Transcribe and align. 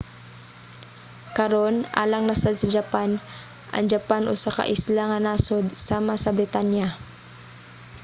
karon 1.37 1.75
alang 2.01 2.23
na 2.27 2.35
sad 2.41 2.55
sa 2.59 2.71
japan. 2.75 3.09
ang 3.75 3.85
japan 3.93 4.23
usa 4.35 4.49
ka 4.57 4.63
isla 4.75 5.03
nga 5.07 5.19
nasod 5.27 5.65
sama 5.87 6.13
sa 6.23 6.33
britanya 6.37 6.87